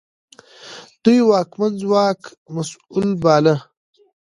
دوی 1.03 1.19
واکمن 1.29 1.71
ځواک 1.81 2.21
مسوول 2.53 3.09
باله. 3.23 3.55